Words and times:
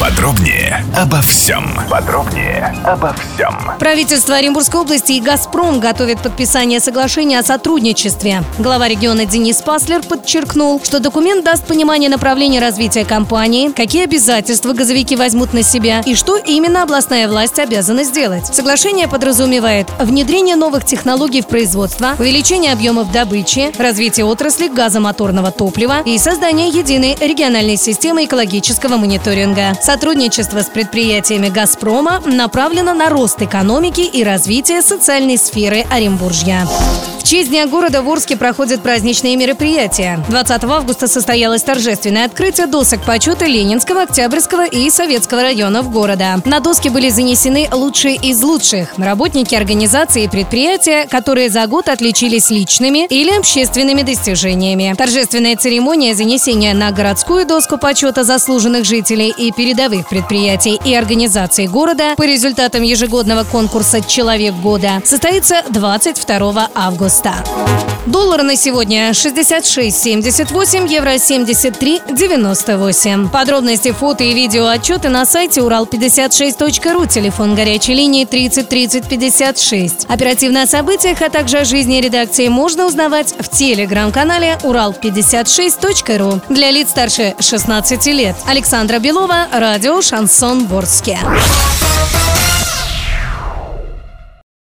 Подробнее 0.00 0.82
обо 0.96 1.20
всем. 1.20 1.78
Подробнее 1.90 2.74
обо 2.86 3.14
всем. 3.14 3.54
Правительство 3.78 4.36
Оренбургской 4.36 4.80
области 4.80 5.12
и 5.12 5.20
«Газпром» 5.20 5.78
готовят 5.78 6.22
подписание 6.22 6.80
соглашения 6.80 7.38
о 7.38 7.42
сотрудничестве. 7.42 8.42
Глава 8.58 8.88
региона 8.88 9.26
Денис 9.26 9.60
Паслер 9.60 10.02
подчеркнул, 10.02 10.80
что 10.82 11.00
документ 11.00 11.44
даст 11.44 11.66
понимание 11.66 12.08
направления 12.08 12.60
развития 12.60 13.04
компании, 13.04 13.72
какие 13.72 14.04
обязательства 14.04 14.72
газовики 14.72 15.16
возьмут 15.16 15.52
на 15.52 15.62
себя 15.62 16.00
и 16.06 16.14
что 16.14 16.38
именно 16.38 16.82
областная 16.82 17.28
власть 17.28 17.58
обязана 17.58 18.02
сделать. 18.04 18.46
Соглашение 18.46 19.06
подразумевает 19.06 19.88
внедрение 19.98 20.56
новых 20.56 20.86
технологий 20.86 21.42
в 21.42 21.46
производство, 21.46 22.16
увеличение 22.18 22.72
объемов 22.72 23.12
добычи, 23.12 23.70
развитие 23.78 24.24
отрасли 24.24 24.68
газомоторного 24.68 25.50
топлива 25.50 26.00
и 26.06 26.16
создание 26.16 26.70
единой 26.70 27.18
региональной 27.20 27.76
системы 27.76 28.24
экологического 28.24 28.96
мониторинга. 28.96 29.74
Сотрудничество 29.90 30.62
с 30.62 30.66
предприятиями 30.66 31.48
«Газпрома» 31.48 32.22
направлено 32.24 32.94
на 32.94 33.08
рост 33.08 33.42
экономики 33.42 34.02
и 34.02 34.22
развитие 34.22 34.82
социальной 34.82 35.36
сферы 35.36 35.84
Оренбуржья. 35.90 36.64
В 37.18 37.22
честь 37.22 37.50
Дня 37.50 37.66
города 37.66 38.02
в 38.02 38.08
Орске 38.08 38.36
проходят 38.36 38.82
праздничные 38.82 39.36
мероприятия. 39.36 40.24
20 40.28 40.64
августа 40.64 41.06
состоялось 41.06 41.62
торжественное 41.62 42.24
открытие 42.24 42.66
досок 42.66 43.04
почета 43.04 43.46
Ленинского, 43.46 44.02
Октябрьского 44.02 44.66
и 44.66 44.88
Советского 44.90 45.42
районов 45.42 45.92
города. 45.92 46.40
На 46.44 46.60
доски 46.60 46.88
были 46.88 47.10
занесены 47.10 47.68
лучшие 47.72 48.16
из 48.16 48.42
лучших– 48.42 48.94
работники 48.96 49.54
организации 49.54 50.24
и 50.24 50.28
предприятия, 50.28 51.06
которые 51.06 51.50
за 51.50 51.66
год 51.66 51.88
отличились 51.88 52.50
личными 52.50 53.06
или 53.06 53.30
общественными 53.36 54.02
достижениями. 54.02 54.94
Торжественная 54.96 55.56
церемония 55.56 56.14
занесения 56.14 56.74
на 56.74 56.90
городскую 56.90 57.44
доску 57.44 57.76
почета 57.76 58.24
заслуженных 58.24 58.84
жителей 58.84 59.32
и 59.36 59.52
передовых 59.80 60.10
предприятий 60.10 60.78
и 60.84 60.94
организаций 60.94 61.66
города 61.66 62.14
по 62.14 62.24
результатам 62.24 62.82
ежегодного 62.82 63.44
конкурса 63.44 64.02
«Человек 64.02 64.54
года» 64.56 65.00
состоится 65.06 65.62
22 65.70 66.68
августа. 66.74 67.32
Доллар 68.06 68.42
на 68.42 68.56
сегодня 68.56 69.10
66,78, 69.10 70.88
евро 70.88 71.14
73,98. 71.14 73.28
Подробности, 73.28 73.92
фото 73.92 74.24
и 74.24 74.32
видео 74.32 74.68
отчеты 74.68 75.10
на 75.10 75.26
сайте 75.26 75.60
урал56.ру, 75.60 77.04
телефон 77.06 77.54
горячей 77.54 77.94
линии 77.94 78.24
30 78.24 78.68
30 78.68 79.08
56. 79.08 80.06
Оперативно 80.08 80.62
о 80.62 80.66
событиях, 80.66 81.22
а 81.22 81.28
также 81.28 81.58
о 81.58 81.64
жизни 81.64 82.00
редакции 82.00 82.48
можно 82.48 82.86
узнавать 82.86 83.34
в 83.38 83.48
телеграм-канале 83.48 84.58
урал56.ру 84.62 86.40
для 86.48 86.70
лиц 86.70 86.88
старше 86.88 87.34
16 87.38 88.06
лет. 88.06 88.34
Александра 88.46 88.98
Белова, 88.98 89.46
радио 89.72 90.00
«Шансон 90.00 90.66
Ворске». 90.66 91.16